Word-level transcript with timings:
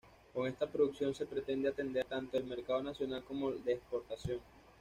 Con 0.33 0.47
esta 0.47 0.65
producción 0.65 1.13
se 1.13 1.27
pretende 1.27 1.69
atender 1.69 2.05
tanto 2.07 2.35
al 2.35 2.45
mercado 2.45 2.81
nacional 2.81 3.23
como 3.23 3.51
de 3.51 3.73
exportación. 3.73 4.39